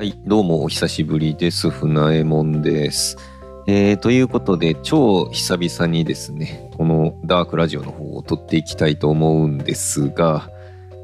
[0.00, 1.68] はい、どうもお久しぶりです。
[1.68, 3.18] 船右衛門です。
[3.66, 10.48] えー、ということで、超久々にですね、このダークラジオの方を撮っていきたいと思うんですが、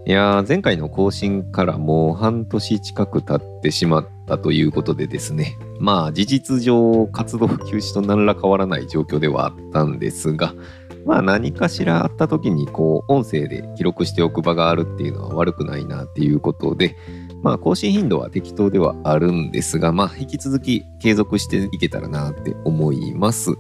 [0.07, 10.55] いや、前回の更新からもう半年近く経ってしまったということでですね、まあ事実上活動休止と何ら変わらない状況ではあったんですが、
[11.05, 16.97] まあ何かしらあった時にこう音声で記録しておく場があるっていうのは悪くないなっていうことで、
[17.47, 23.51] まあ更新頻度は適当ではあるんですが、まあ引き続き継続していけたらなって思います。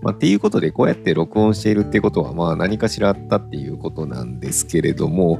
[0.00, 5.38] まあ、っていうことでこうやって録音しているってことはまあ何かしらあったっていうことなんですけれども、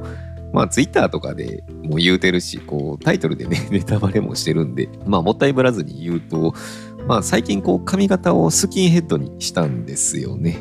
[0.53, 6.53] まあツイッターとかでも言うてるし、こうタイトルでね、 ネタバレもしてるんで、まあもったいぶらずに言うと、
[7.09, 10.59] まあ最近こう髪型をスキンヘッドにしたんですよね。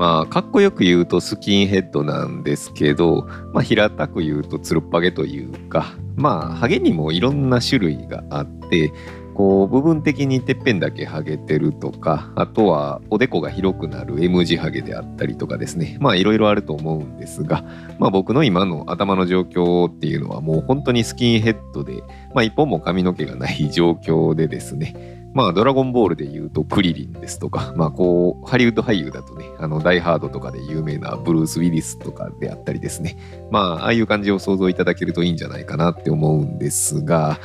[0.00, 8.94] まあ、かっこよく言うとスキンヘッドなんですけど、まあ、平たく言うとつるっぱげというか、まあ、ハゲにもいろんな種類があって、
[9.34, 17.62] こう、部分的にてっぺんだけハゲてるとか、あとはおでこが広くなる M 字ハゲであったりとかですね、まあ、いろいろあると思うんですが、
[17.98, 22.02] まあ、僕の今の頭の状況っていうのはもう本当にスキンヘッドで、
[22.34, 33.16] まあ、一本も髪の毛がない状況でですね、まあ、ドラゴンボールで言うとクリリンですとか、まあ、こう、ハリウッド俳優だとね、あの、ダイハードとかで有名なブルース・ウィリスとかであったりですね、
[33.50, 37.38] まあ、ああいう感じを想像いただけるといいんじゃないかなって思うんですが、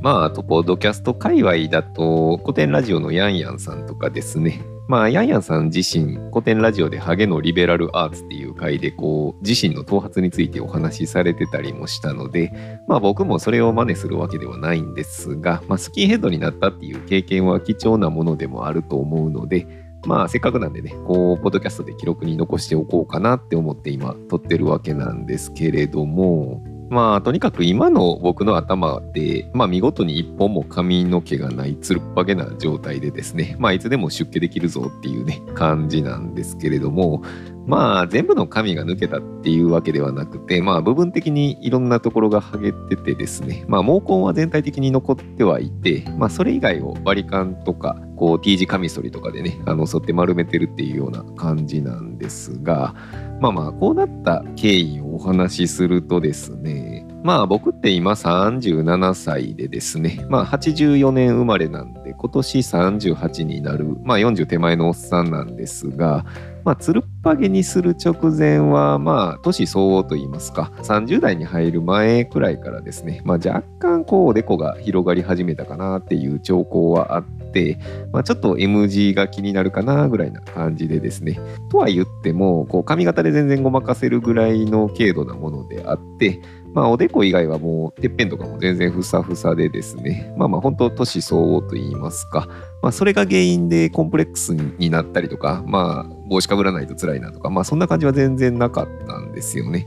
[0.00, 19.64] まあ、ト、ポッドキャスト界隈だと、古典ラジオのヤンヤンさんとかですね、まあ、ヤンヤンさん自身、古典ラジオでハゲのリベラルアーツっていう回で、こう、自身の頭髪についてお話しされてたりもしたので、まあ僕もそれを真似するわけではないんですが、まあスキンヘッドになったっていう経験は貴重なものでもあると思うので、
[20.06, 37.22] まあせっかくなんでね、こう、ポッドキャストで記録に残しておこうかなって思って今撮ってるわけなんですけれども、まあとにかく今の僕の頭で、まあ見事に一本も髪の毛がないつるっぱげな状態でですね、まあいつでも出家できるぞっていうね、感じなんですけれども、
[37.66, 52.94] まあ全部の髪が抜けたっていうわけではなくて、まあ部分的にいろんなところが剥げててですね、まあ毛根は全体的に残ってはいて、まあそれ以外をバリカンとか、こう T 字カミソリとかでね、あの沿って丸めてるっていうような感じなんですが、
[53.40, 66.24] まあまあこうなった経緯をお話しするとですね、まあ僕って今37歳でですね、まあ84年生まれなんで今年38になる、まあ40手前のおっさんなんですが、
[66.64, 77.78] まあ、つるっぱげにする直前は、まあ、年相応と言いますか、30代に入る前くらいからですね、まあ、若干、こう、おでこが広がり始めたかなっていう兆候はあって、
[78.12, 81.40] まあ、ちょっと M 字が気になるかなぐらいな感じでですね、
[81.70, 86.40] とは言っても、こう、髪型で全然ごまかせるぐらいの軽度なものであって、
[86.74, 92.46] まあ、おでこ以外はもう、てっぺんとかも全然ふさふさでですね、まあまあ、本当年相応と言いますか、
[92.82, 99.86] まあ、それが原因でコンプレックスになったりとか、まあ、帽子かぶらないと辛いなとか、まあ、そんな感じは全然なかったんですよね。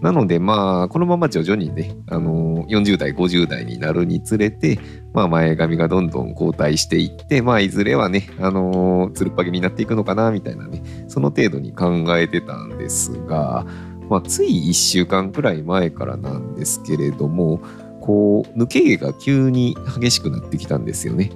[0.00, 4.78] なので、まあ、このまま徐々にね、あの40代、50代になるにつれて、
[5.12, 13.66] まあ、前髪がどんどん後退していって、まあ、いずれはね、あのつるっぱげになっていくのかな、みたいなね、その程度に考えてたんですが、
[14.08, 17.60] まあ、つい1週間くらい前からなんですけれども、
[18.00, 21.30] こう、抜け毛が急に激しくなってきたんですよね。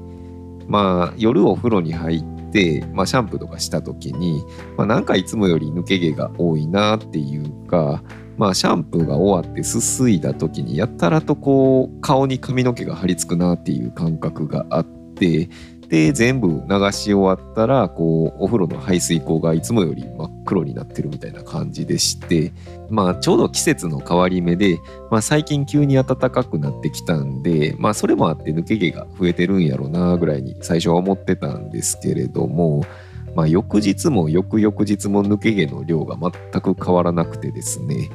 [0.68, 4.44] まあ、夜お風呂に入って、まあ、シャンプーとかした時に、
[4.76, 8.02] まあ、なんかいつもより抜け毛が多いなっていうか、
[8.36, 15.48] まあ、シャンプーが終わってすすいだ時にやたらとこう顔に髪の毛が張り付くなっていう感覚があって
[15.88, 22.52] で全部流し終わったらこうお風呂の排水口がいつもより真っ黒になってるみたいな感じでして
[22.90, 24.78] まあちょうど季節の変わり目で、
[25.10, 32.84] まあ、最近急に暖かくなってきたんでまあそれもあって抜け毛が増えてるんやろうなぐらいに最初は思ってたんですけれども
[33.34, 38.10] まあ翌日も翌々日も抜け毛の量が全く変わらなくてですね。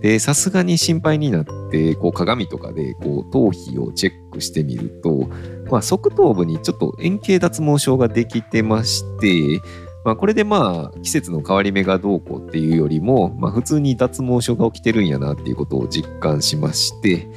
[0.00, 5.28] でさすがに心配になってこう鏡とかでこう頭皮をチェックしてみると、
[5.70, 9.60] まあ、側頭部にちょっと円形脱毛症ができてまして、
[10.04, 17.28] まあ、これでまあ季節の変わり目がどうこうっていうよりも、まあ、普通に脱毛症が起きてるんやなっていうことを実感しまして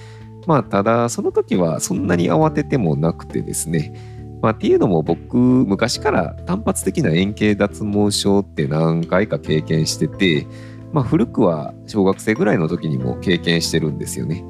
[0.47, 3.93] まあただその時はそんなに慌ててもなくてですね
[4.41, 10.47] まあ、っていうのも僕昔から単発的な円形脱毛症って何回か経験してて
[10.93, 14.45] まあ、古くは小学生ぐらいの時にも経験してるんですよね。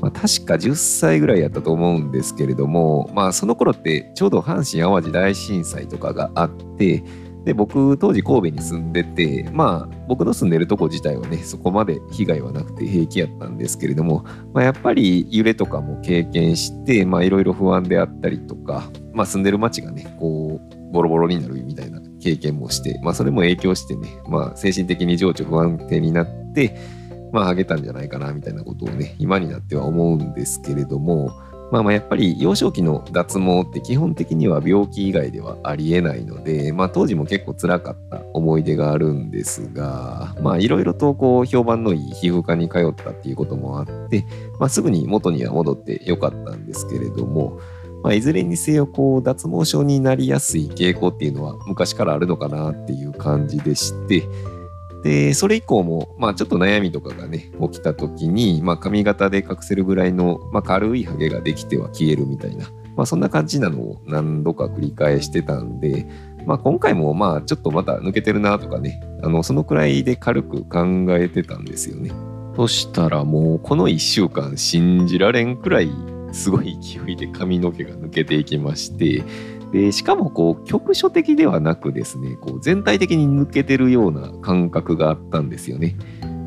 [0.00, 7.04] まあ、確か10歳ぐらいやったと思うんですけれども、まあ、その頃ってちょうど阪神・淡路大震災とかがあって
[7.44, 26.78] で、僕、当時神戸に住んでて、まあ、僕の住んでるとこ自体はね、そこまで被害はなくて平気やったんですけれども、まあ、やっぱり揺れとかも経験して、いろいろ不安であったりとか、まあ、住んでる街がね、こう、ボロボロになるみたいな経験もして、まあ、それも影響してね、まあ、精神的に情緒不安定になって、
[27.32, 31.32] まあ、あげたんじゃないかな、みたいなことをね、今になっては思うんですけれども、
[31.72, 44.26] まあまあやっぱり幼少期の脱毛って基本的には病気以外ではありえないので、まあ当時も結構辛かった思い出があるんですが、まあいろいろとこう評判のいい皮膚科に通ったっていうこともあって、
[44.60, 47.58] まあすぐに元には戻ってよかったんですけれども、
[48.02, 54.28] まあ、いずれにせよこう脱毛症になりやすい傾向っていうのは昔からあるのかなっていう感じでして、
[55.02, 66.06] で、それ以降も、まあちょっと悩みとかがね、起きた時に、まあ髪型で隠せるぐらいの、まあ軽いハゲができては消えるみたいな、まあそんな感じなのを何度か繰り返してたんで、
[66.46, 72.10] まあ今回もまあちょっとまた抜けてるなとかね、あの、そのくらいで軽く考えてたんですよね。
[72.56, 75.90] そしたらもうこの1週間信じられんくらい
[76.32, 79.24] すごい勢いで髪の毛が抜けていきまして、
[79.72, 85.96] でしかもこう局所的ではなくですねこう全体的に抜けてるような感覚があったんですよね。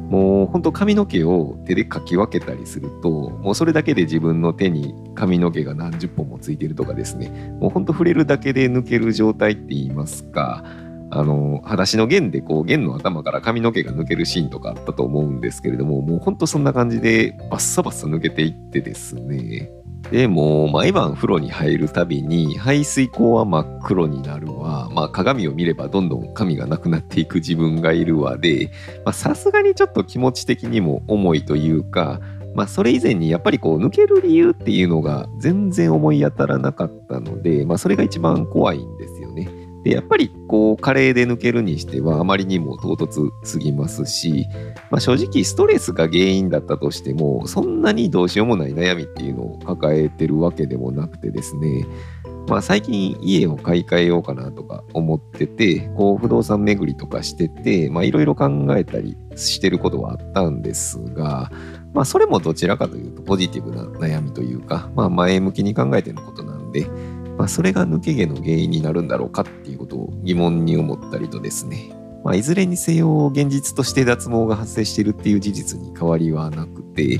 [0.09, 7.29] もうほんと髪の毛を手でかき分けたりするともうそれだけで自分の手に髪の毛が何十本もついてるとかですね
[7.59, 10.63] もうほんと触れるだけで抜ける状態って言いますか
[11.09, 19.71] あの裸足の弦でこう弦の頭から髪の毛が抜けるシーンとかあったと思うんですけれどももうほんとそんな感じでバッサバッサ抜けていってですね
[20.11, 28.71] でも毎晩風呂に入るたびに排水口は真っ黒になるわ、まあ、鏡を見ればどんどん髪がなくなっていく自分がいるわで
[29.11, 32.21] さすがにちょっと気持ち的にも重いというか、
[32.53, 39.14] まあ、それ以前にやっぱりこう抜ける理由っていうのが全然思い当たらなかったので、まあ、それが一番怖いんです。
[39.85, 44.47] でやっぱりこう加齢で抜けるにしてはあまりにも唐突すぎますし、
[44.89, 51.85] まあ、正直ストレスが原因だったとしてもそんなにどうしようもない悩みっていうのを抱えてるわけでもなくてですね
[52.47, 61.51] まあ、最近家を買い替えようかなとか思ってて、こう不動産巡りとかしてて、いろいろ考えたりしてることはあったんですが、
[61.93, 66.87] まあそれもどちらかというとポジティブな悩みというか、まあ前向きに考えてることなんで、
[67.37, 71.89] まあ、それが抜け毛の原因になるんだろうかっていうことを疑問に思ったりとですね、
[72.23, 77.19] まあ、いずれにせよ現実として脱毛が発生しているっていう事実に変わりはなくて、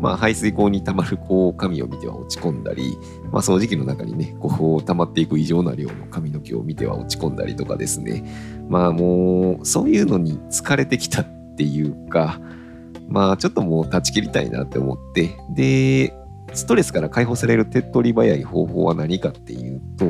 [0.00, 2.96] まあ、排水口に溜まるこう髪を見ては落ち込んだり、
[3.32, 8.24] まあ、掃除機の中にねこう溜まっていく異常な量の髪の毛を見ては落ち込んだりとかですね。
[8.68, 12.40] まあもうそういうのに疲れてきたっていうか
[13.08, 15.36] まあちょっともう断ち切りたいなって思って。
[15.54, 16.14] で
[16.54, 20.06] ストレスから解放される手っ取り早い方法は何かっていうと、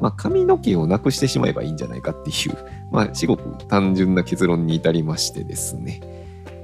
[0.00, 2.56] まあ、髪の毛をなくしてしまえばいいんじゃないかっていう、
[2.92, 6.00] まあ、すごく単純な結論に至りましてですね。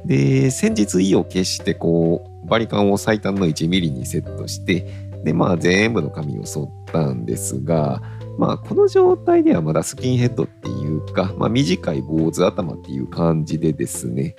[0.04, 4.86] で、先日意を決して、こう、バリカンを最短の1ミリにセットして、
[5.24, 8.02] で、まあ、全部の髪を剃ったんですが、
[8.38, 14.34] まあ、この状態ではまだスキンヘッドっていうか、まあ、短い坊主頭っていう感じでですね、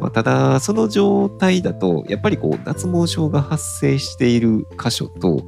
[0.00, 5.42] まあ、ただ、その状態だと、やっぱりこう、脱毛症が発生している箇所と、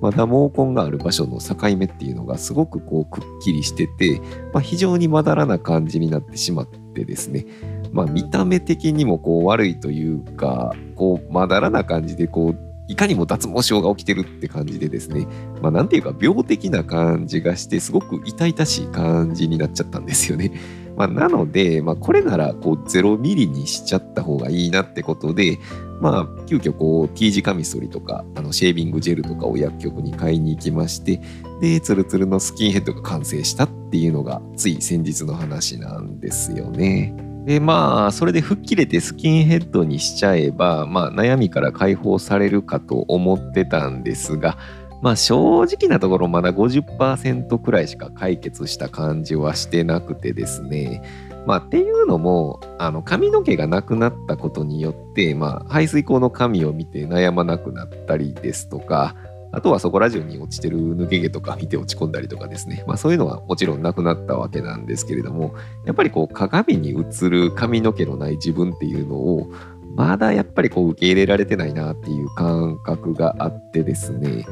[0.00, 4.20] まだ毛根がある場所の境目っていうのがすごくこうくっきりしてて、
[4.52, 7.46] まあ、非常にまだらな感じになってしまってですね、
[7.90, 15.26] まあ、見た目的にもこう悪いというかこうまだらな感じでこういかにも脱毛症が起きてるって感じでですね、
[15.62, 20.52] まあ、なんていうか病的な感じがしてすごく痛々しい感じになっちゃったんですよね。
[20.96, 25.58] まあ、なので、まあ、これならこう0ミリにしちゃった方がいいなってことで、
[26.00, 31.20] まあ、急遽こう T 字カミソリとかあのシェービングジェルとかを薬局に買いに行きまして
[31.60, 37.14] でツルツルのスキンヘッドが完成したっていうのがつい先日の話なんですよね。
[37.44, 44.56] でまあそれで吹っ切れてスキンヘッドにしちゃえば、まあ、悩みから解放されるかと思ってたんですが
[45.04, 51.02] まあ正直なところまだ50%くらいしか解決した感じはしてなくてですね。
[51.46, 59.14] まあっていうのも、あの髪の毛がなくなったことによって、まあ排水口の髪を見て悩まなくなったりですとか、
[59.52, 62.82] あとはそこら中に落ちてる抜け毛とか見て落ち込んだりとかですね。
[62.86, 69.52] まあそういうのはもちろんなくなったわけなんですけれども、やっぱりこう鏡に映る髪の毛のない自分っていうのを、
[69.94, 74.46] まだやっぱりこう受け入れられてないなっていう感覚があってですね。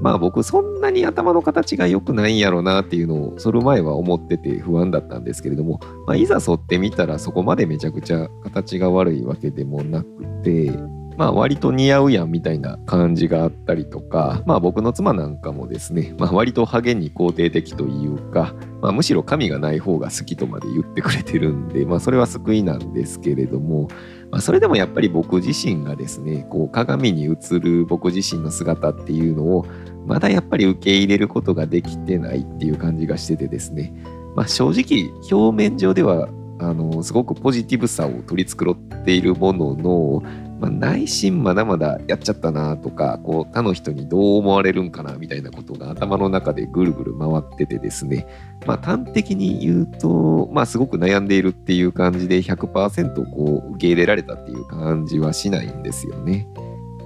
[0.00, 10.72] まあ僕そんなに頭の形が良くないんやろうなっていうのをそる前は思ってて不安だったんですけれども、まあ、いざ剃ってみたらそこまでめちゃくちゃ形が悪いわけでもなくて、
[11.20, 23.88] まあ割と似合うやんみたいな感じがあったりとか、まあ僕の妻なんかもですね、まあ割とハゲに肯定的というか、まあむしろ髪がない方が好きとまで言ってくれてるんで、まあそれは救いなんですけれども、
[24.30, 29.66] まあそれでもやっぱり僕自身がですね、こう鏡に映る僕自身の姿っていうのを、
[30.06, 33.92] まだやっぱり受け入れることができてないっていう感じがしててですね、
[34.34, 36.28] まあ正直表面上では
[36.60, 40.22] あのすごくポジティブさを取り繕っているものの、
[40.60, 48.26] まあ、内心まだまだやっちゃったなとかこう他の人にどう思われるんかなみたいなことが頭の中でぐるぐる回っててですね、
[48.66, 56.46] まあ、端的に言うと、まあ、すごく悩んでいるっていう感じで100%こう受け入れられたっていう感じはしないんですよね。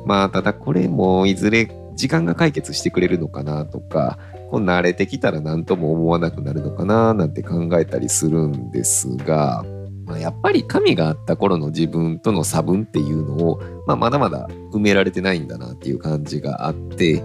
[0.04, 4.18] まあただこれもいずれ時間が解決してくれるのかなとか
[4.50, 9.64] こう慣れてきたら何とも思わなくなるのかななんて考えたりするんですが、
[10.04, 17.24] まあ、やっぱり神があった頃の自分との差分っていうのを、まあ、まだまだ埋められてないんだなっていう感じがあって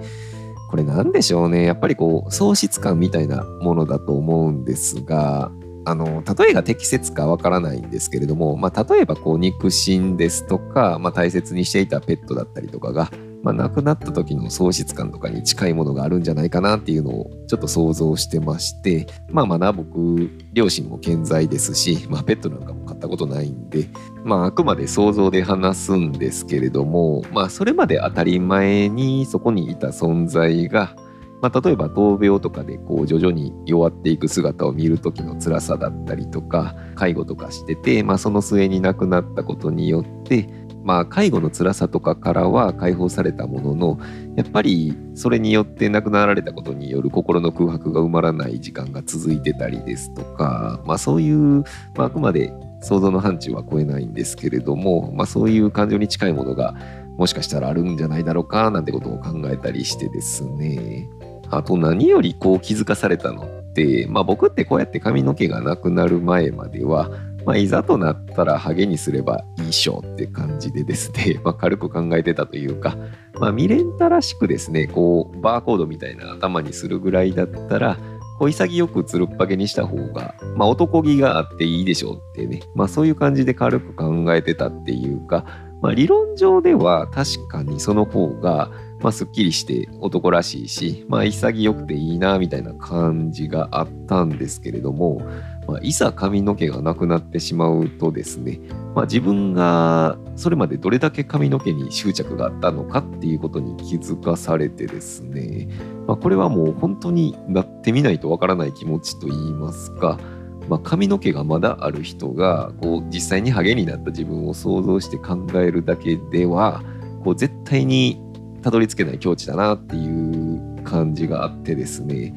[0.69, 1.63] これ何でしょうね。
[1.63, 5.51] やっぱりこう喪失感みたいなものだと思うんですが
[5.85, 13.09] あの例えが適切かわからないんですけれども、まあ、例えばこう肉親ですとか、まあ、大切にしていたペットだったりとかが
[13.43, 23.87] まあ、亡くなった時の喪失感とかに近いものがあるんじゃないかなっていうのをちょっと想像してまして、まあまだ僕、両親も健在ですし、まあペットなんかも飼ったことないんで、
[24.23, 30.95] まああくまで想像で話すんですけれども、まあそれまで当たり前にそこにいた存在が、
[31.41, 40.49] まあ、例えば闘病とかでこう徐々に弱っていく姿を見る時の辛さだったりとか介護とかしてて、まあ、その末に亡くなったことによって
[40.83, 43.99] まあ、介護の辛さとかからは解放されたものの
[44.35, 51.63] やっぱりそれによって亡くなられたことによる心の空白が埋まらない時間が続いてたりですとか、まあ、そういう、
[51.95, 56.75] まあ、あくまで想像の範疇は超えないんですけれども、まあ、そういう感情に近いものが
[57.17, 61.09] もしかしたらあるんじゃないだろうかなんてことを考えたりしてですね。
[61.51, 67.09] あと何よりこう気づかされたのって、まあ、僕ってこうやって髪の毛がなくなる前までは
[67.49, 72.95] まあ、いざとなったらハゲにすればいいっしょって感じでですね、 まあ、軽く考えてたというか、
[73.39, 77.97] まあ、未練たらしくですね、こう、バーコードみたいな頭にするぐらいだったら、
[78.37, 85.43] こう潔くつるっぱげにした方が、まあ、男気があっていいでしょうってね、まあ、そういう感じで軽く考えてたっていうか、
[85.81, 88.69] まあ、理論上では確かにその方が、
[89.01, 95.21] まあ、すっきりして男らしいし、まあ、潔くていいなみたいな感じがあったんですけれども、
[95.69, 98.59] まあ、いざ髪の毛がなくなってしまうとですね、
[98.95, 105.67] まあ、自分がそれまでどれだけ髪の毛に執着があったのかっていうことに気づかされてですね、
[106.07, 110.19] まあ、これはもう本当になってみないとわからない気持ちといいますか、
[110.67, 116.83] まあ、髪の毛がまだある人がこう実際にハゲになった自分を想像して考えるだけでは
[117.23, 118.19] こう絶対に
[118.63, 122.33] たどり着けない境地だなっていう感じがあってですね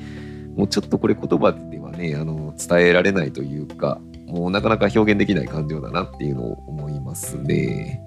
[0.54, 8.02] もうちょっとこれ言葉でねあの伝えられないというかもうなかなか表現できない感情だなっていうのを思いますね。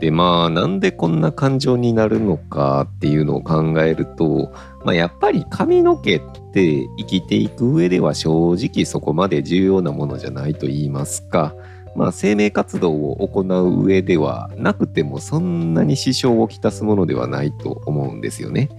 [0.00, 4.52] でまあなんでこんな感情になるのかっていうのを考えると、
[4.84, 6.20] まあ、やっぱり髪の毛っ
[6.52, 11.54] て生きていく上では正直そこまで重要なものじゃないと言いますか、
[11.94, 18.70] まあ、生命活動を行う上ではなくてもそんなに支障をきたすものではないと思うんですよね。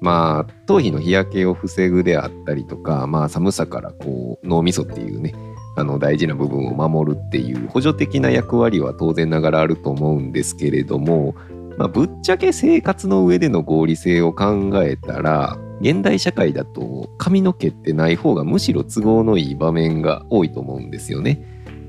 [0.00, 5.34] まあ、頭皮の日焼けを防ぐであったりとか、まあ、寒さからこう脳みそっていうね
[5.76, 11.34] あの大事な部分を守るっていう補助的な役割は当然ながらあると思うんですけれども、
[11.76, 21.42] まあ、ぶっちゃけ生活の上での合理性を考えたら現代社会だと髪の毛ってない方がむしろ都合のいい場面が多いと思うんですよね。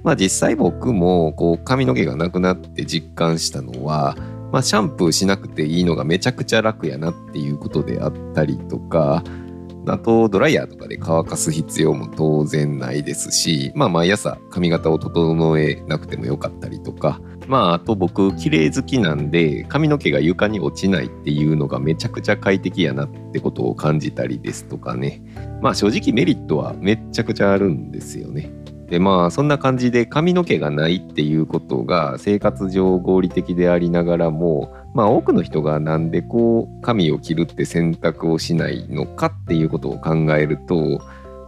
[0.04, 4.16] まあ実際僕もこう髪の毛がなくなって実感したのは
[4.52, 9.24] まあ、シャンプーしなくていいのがめちゃくちゃ楽やなっていうことであったりとか、
[9.88, 25.24] あとドライヤーとかで乾かす必要も当然ないですし、まあ毎朝髪型を整えなくてもよかったりとか、まああと僕綺麗好きなんで髪の毛が床に落ちないっていうのがめちゃくちゃ快適やなってことを感じたりですとかね。
[25.62, 28.52] まあ正直メリットはめっちゃくちゃあるんですよね。
[28.92, 41.00] でまあそんな感じで髪の毛がないっていうことが生活上合理的でありながらもまあ多くの人がなんでこう髪を切るって選択をしないのかっていうことを考えると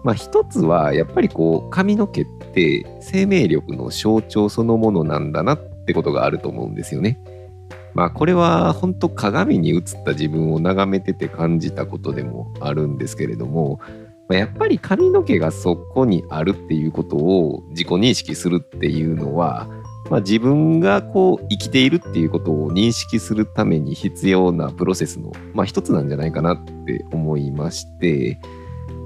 [0.05, 7.19] まあ一つはやっぱりこう髪の毛って生命力の象徴そのものなんだなってことがあると思うんですよね。
[7.93, 13.81] まあこれは本当鏡に映った自分を眺めてて感じたことでもあるんですけれども
[14.29, 19.67] やっぱり髪の毛がそこにあるっていうことを自己認識するっていうのは、
[20.09, 28.39] まあ、自分がこう生きているっていうことを認識するために必要なプロセスの、まあ、一つなんじゃないかなって思いまして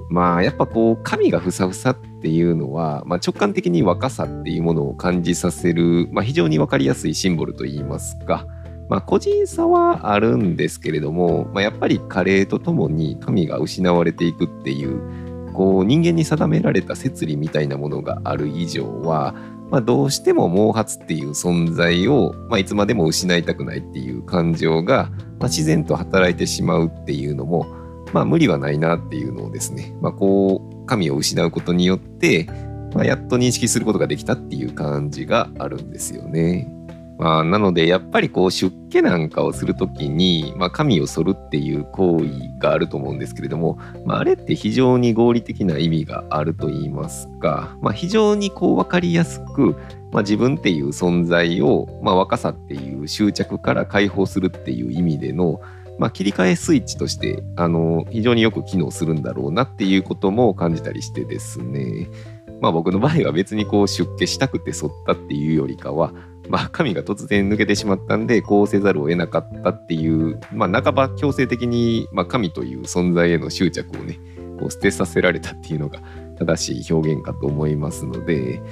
[0.08, 8.46] まあやっぱこう髪がふさふさっていうのは、まあ、直感的に若さっていうものを感じさせる、まあ、非常に分かりやすいシンボルといいますか。
[8.88, 19.34] まあ、個人差はあるんですけれども、まあ、やっぱり加齢とともに神が失われていくっていうこう人間に定められた摂理みたいなものがある以上は、
[19.70, 27.66] まあ、どうしても毛髪っていう存在を、まあ、いつまでも失いたくないっていう感情が、まあ、自然と働いてしまうっていうのも、
[28.12, 32.46] まあ、無理はないなっていうのをですね、まあ、こう神を失うことによって、
[32.94, 36.72] まあ、やっと認識することができたっていう感じがあるんですよね。
[37.18, 42.26] まあ、なのでやっぱりこう出家なんかをする時に、まあ、神を剃るっていう行為
[42.60, 49.76] があると思うんですけれども、まあ、あれって非常に合理的な意味があると言いますか、まあ、非常にこう分かりやすく、
[50.12, 55.60] ま、自分っていう存在を、ま、若さっていう執着から解放するっていう意味での、
[55.98, 62.08] ま、切り替えスイッチとしてあの非常によく機能するんだろうなっていうことも感じたりしてですね。
[62.60, 66.12] まあ僕の場合は別にこう出家したくて剃ったっていうよりかは、
[66.48, 74.18] まあ、神が突然抜けてしまったんでこうせざるを得なかったっていう、まあ、半ば強制的に、まあ、神という存在への執着をね
[74.58, 76.00] こう捨てさせられたっていうのが
[76.38, 78.62] 正しい表現かと思いますので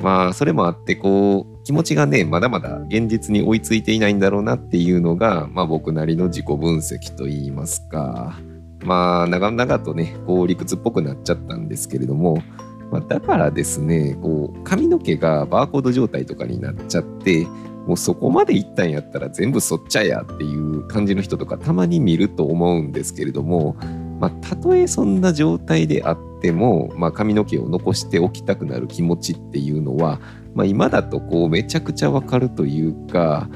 [0.00, 8.36] まあそれもあってこう気持ちがねまだまだ現実に追いついていないんだろうなっていうのが、まあ、僕なりの自己分析といいますか
[8.84, 12.42] まあ長々とねこう理屈っぽくなっちゃったんですけれども
[12.94, 17.44] まあ、だからですねこう髪の毛がバーコード状態とかになっちゃって
[17.88, 23.74] もうそこまでいったんやったら全部そっちゃやっていう感じの人とかたまに見ると思うんですけれども、
[24.20, 30.20] まあ、たとえそんな状態であっても、まあ、髪の毛を残しておきたくなる気持ちっていうのは、
[30.54, 33.48] まあ、今だとこうめちゃくちゃわかるというか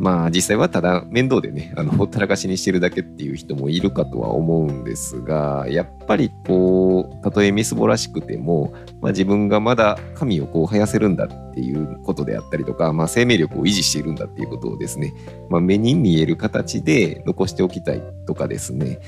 [0.00, 15.12] まあ実際はただ面倒でねあのほったらかしにしてるだけっていう人もいるかとは思うんですがやっぱりこうたとえみすぼらしくても、まあ、自分がまだ神をこう生やせるんだっていうことであったりとか、まあ、生命力を維持しているんだっていうことをですね、
[15.50, 19.00] まあ、目に見える形で残しておきたいとかですね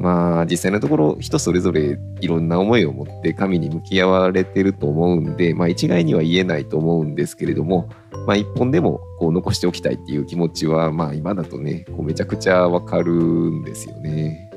[0.00, 7.88] まあ実際のところ人それぞれいろんな思いを持って神に向き合われてると思うんで、まあ、一概には言えないと思うんですけれども、
[8.26, 14.50] まあ、一本でもこう残しておきたいっていう気持ちは、まあ、今だとねこうめちゃくちゃわかるんですよね。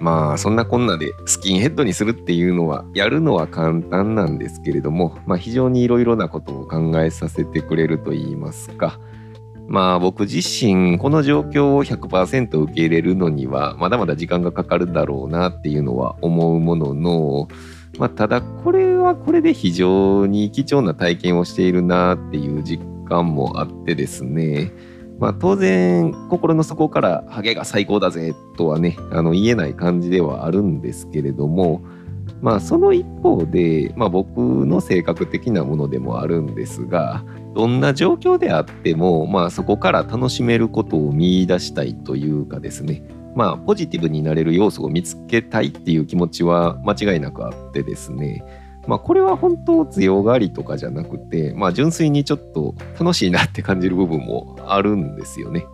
[0.00, 9.00] まあそんなこんなでスキンヘッドにするっていうのはやるのは簡単なんですけれども、まあ、非常にいろいろなことを考えさせてくれると言いますか。
[9.68, 17.48] まあ僕自身この状況を100%受け入れるのにはまだまだ時間がかかるだろうなっていうのは思うものの、
[17.98, 24.72] まあ、ただこれはこれで非常に貴重な体験をしているなっていう実感もあってですね。
[25.18, 31.82] まあ当然心の底からハゲが最高だぜとはねあの言えない感じではあるんですけれども
[32.40, 43.02] まあその一方で、まあ、僕の性格的なものでもあるんですがどんな状況であっても、まあ、そこから楽しめることを見出したいというかですね
[43.34, 48.44] まあポジティブになれる要素を見つけたいっていう気持ちは間違いなくあってですね
[48.86, 55.66] まあこれは本当強がりとかじゃなくてまあ純粋にちょっと楽しいなって感じる部分もあるんですよね。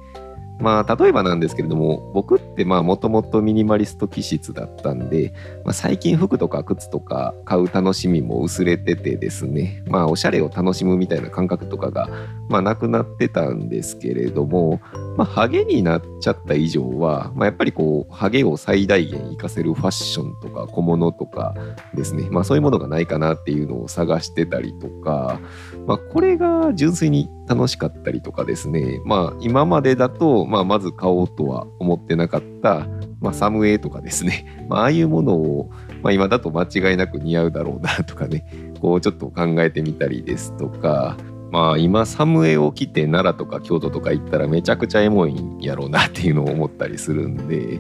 [0.61, 5.33] まあ、例えばなんですけれども、僕ってまあ、もともとミニマリスト気質だったんで、
[5.65, 12.09] まあ、最近服とか靴とか買う楽しみも薄れててですね、まあ、おしゃれを楽しむみたいな感覚とかが、
[12.49, 14.81] まあ、なくなってたんですけれども、
[15.17, 21.55] まあ、ハゲになっちゃった以上は、まあ、やっぱりこう、ハゲを最大限活かせるファッションとか小物とか
[21.95, 25.41] ですね、まあ、そういうものがないかなっていうのを探してたりとか、
[25.87, 32.87] まあ、これが純粋に楽しかったりとかですね、まあ、今までだと、まあ、まず買おうとは思ってなかった、
[33.21, 35.71] まあ、サムエとかですね、 まあ、あいうものを、
[36.03, 38.47] まあ、今だと間違いなく似合うだろうなとかね、
[38.81, 41.17] こうちょっと考えてみたりですとか、
[41.51, 47.79] まあ今サムエを着て奈良とか京都とか行ったらめちゃくちゃエモいんやろうなっていうのを思ったりするんで、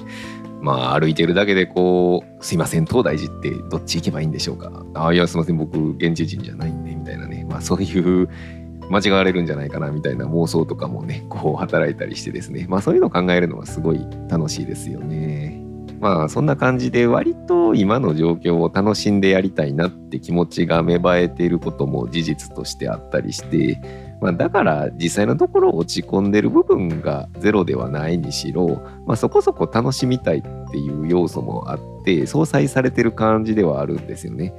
[0.64, 4.70] まあ歩いてるだけでこう、すいません、東大寺ってどっち行けばいいんでしょうか。
[4.94, 7.44] ああ、いや、すいません、僕現地人じゃないんで、みたいなね。
[7.50, 8.28] まあそういう
[8.90, 15.62] 間違われるんじゃないかなみたいな妄想とかもね こう働いたりしてですねまあそういうのを考えるのはすごい楽しいですよね。
[16.00, 23.80] まあそんな感じで割と今の状況を楽しんでやりたいなって気持ちが芽生えていることも事実としてあったりして、
[24.20, 34.52] まあ、だから実際のところ落ち込んでる部分がゼロではないにしろ、まあ、そこそこ楽しみたいっていう要素もあって相殺されてる感じではあるんですよね。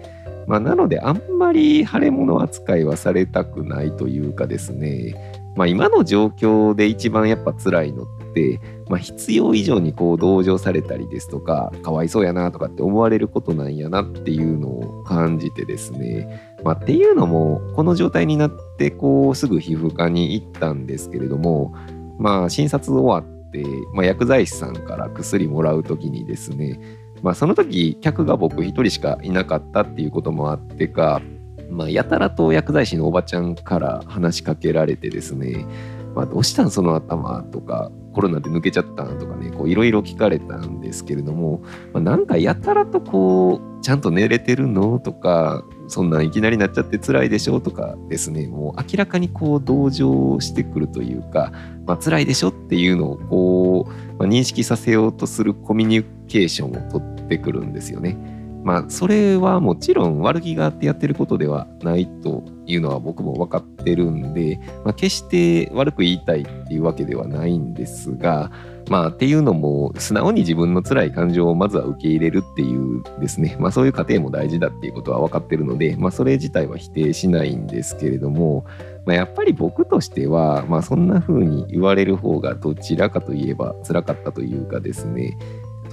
[0.47, 5.15] まあ、なので、あんまり腫れ物扱いはされたくないというかですね、
[5.55, 21.73] まあ、今の状況で一番やっぱ辛いのって、まあ、必要以上にこう同情されたりですとか、かわいそうやなとかって思われることなんやなっていうのを感じてですね、まあ、っていうのも、この状態になってこうすぐ皮膚科に行ったんですけれども、
[22.19, 26.79] まあ、診察終わって、まあ、薬剤師さんから薬もらう時にですね、
[27.25, 31.23] まあ、その時客が僕一人しかいなかったっていうこともあってか、
[31.71, 35.65] まあ、やたらと薬剤師のおばちゃんから話しかけられてですね、
[36.13, 51.51] まあ、どうしたんその頭とかコロナで抜けちゃったんとかねいろいろ聞かれたんですけれども、まあ、なんかやたらとこうちゃんと寝れてるのとかそんなんいきなりなっちゃって辛いでしょとかですねもう明らかにこう同情してくるというか、
[51.85, 58.17] まあ辛いでしょっていうのをこう、まあ、認識させようとするコミュニケーションを取っててくるんですよね。
[58.65, 68.49] まあ、それはもちろん悪気があってやってることではないというのは僕も分かってるんで、まあ、決して悪く言いたいっていうわけではないんですが、
[68.89, 78.65] まあ、っていうのも素直に自分の辛い感情をまずは受け入れるっていうですね、まあ、そういう過程も大事だっていうことは分かってるので、まあ、それ自体は否定しないんですけれども、
[79.05, 85.37] まあ、やっぱり僕としては、まあ、そんな風に言われる方がどちらかといえば辛かったというかですね、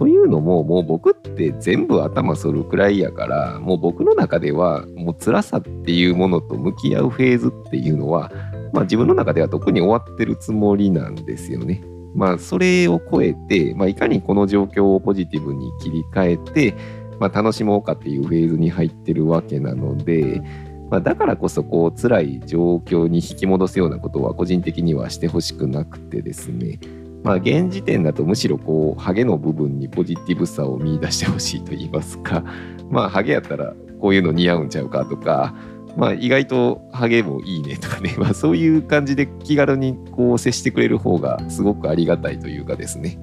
[0.03, 8.33] というのも、もう僕って全部頭そるくらいやから、もう僕の中では、もう辛さっていうものと向き合うフェーズっていうのは、
[8.73, 11.85] まあ自分の中では特に終わってるつもりなんですよね。
[12.17, 16.75] まあそれを超えて、まあいかにこの状況をポジティブに切り替えて、
[17.21, 20.43] まあ楽しもうかっていうフェーズに入ってるわけなので、
[20.91, 26.81] まあ、だからこそこう辛い状況に引き戻すようなことは個人的にはしてほしくなくてですね。
[27.23, 32.45] まあ、現時点だとむしろこうハゲの部分にポジティブさを見出してほしいと言いますか。
[32.91, 35.55] まあハゲやったらこういうの似合うんちゃうかとか。
[35.97, 43.19] まあ意外とハゲもいいねとかね、まあ、そういう感じで気軽にこう接してくれる方がすごくありがたいというかですね。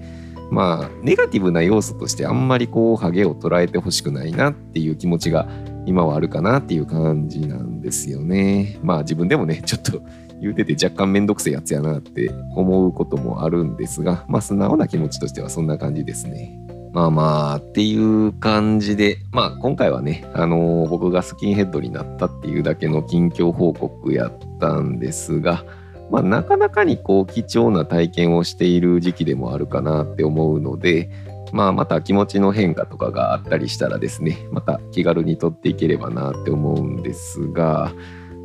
[0.51, 5.47] まあネガティブな要素としてあんまりこうハゲを捉えてほしくないなっていう気持ちが
[5.85, 8.77] 今はあるかなっていう感じなんですよね。
[8.83, 10.01] まあ自分でもねちょっと
[10.41, 16.59] 言うてて若干めんどくせえやつやなって思うこともあるんですが、まあ素直な気持ちとしてはそんな感じですね。
[16.91, 25.63] まあまあっていう感じで、まあ今回はね、あのー、僕がスキンヘッドになったっていうだけの近況報告やったんですが、
[26.09, 31.09] まあなかなかにこう貴重な体験をしている時期でもあるかなって思うので、
[31.51, 37.93] まあまた気持ちの変化とかがあったりしたらですね、また気軽に撮っていければなって思うんですが、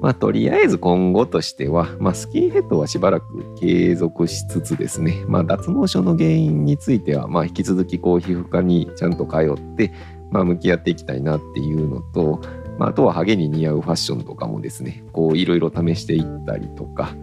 [0.00, 9.92] まあ、とりあえず今後としては、まあ、スキンヘッドはしばらく継続しつつですね、まあ、脱毛症の原因については、まあ、引き続きこう皮膚科にちゃんと通って、
[10.30, 12.40] まあ、向き合っていきたいなっていうのと、
[12.78, 17.14] まあ、あとはハゲに似合うファッションとかもですね、こういろいろ試していったりとか、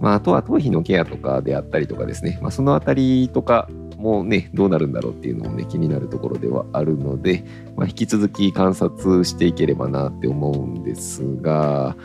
[0.00, 7.44] まあ、あとは頭皮のケアとかであったりとかですね、まあ、そのあたりとかもね、どうなるんだろうっていうのもね、気になるところではあるので、
[7.76, 11.96] まあ、引き続き観察していければなって思うんですが、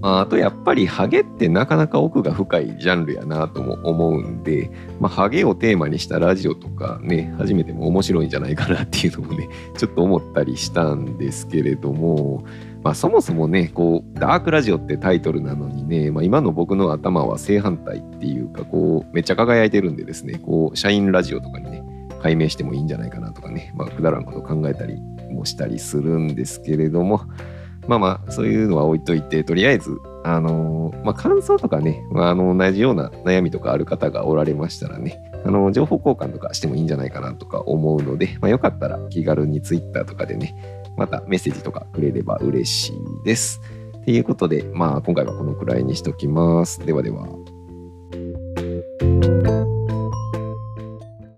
[0.00, 12.44] まあとやっぱりハゲってなかなか奥が深いジャンルやなとも思うんで、まあ、ハゲをテーマにしたラジオとかね、初めても面白いんじゃないかなっていうのもね、ちょっと思ったりしたんですけれども、
[12.82, 21.82] まあ、そもそもね、こう、ダークラジオってタイトルなのにね、まあ、今の僕の頭は正反対っていうか、こう、めっちゃ輝いてるんでですね、こう、社員ラジオとかにね、
[22.22, 27.22] 解明してもいいんじゃないかなとかね、まあ、くだらんこと考えたりもしたりするんですけれども、
[27.88, 40.54] まあまあ、そういうのは置いといて、とりあえず、あのー、まあ、感想とかね、まあ、あの、同じような悩みとかある方がおられましたらね、あの、情報交換とかしてもいいんじゃないかなとか思うので、まあ、よかったら気軽に Twitter とかでね、
[40.98, 43.60] またメッセージとかくれれば嬉しいです。
[44.04, 46.84] ということで、まあ、今回はこのくらいにしときます。
[46.84, 47.26] ではでは。